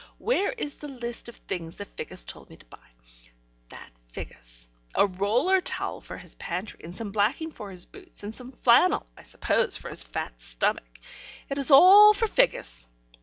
Where 0.17 0.51
is 0.53 0.77
the 0.77 0.87
list 0.87 1.29
of 1.29 1.35
things 1.35 1.77
that 1.77 1.95
Figgis 1.95 2.23
told 2.25 2.49
me 2.49 2.57
to 2.57 2.65
buy? 2.65 2.87
That 3.69 3.91
Figgis! 4.11 4.67
A 4.95 5.05
roller 5.05 5.61
towel 5.61 6.01
for 6.01 6.17
his 6.17 6.33
pantry, 6.33 6.79
and 6.83 6.95
some 6.95 7.11
blacking 7.11 7.51
for 7.51 7.69
his 7.69 7.85
boots, 7.85 8.23
and 8.23 8.33
some 8.33 8.49
flannel 8.49 9.05
I 9.15 9.21
suppose 9.21 9.77
for 9.77 9.89
his 9.91 10.01
fat 10.01 10.41
stomach. 10.41 10.97
It 11.51 11.59
is 11.59 11.69
all 11.69 12.15
for 12.15 12.25
Figgis. 12.25 12.87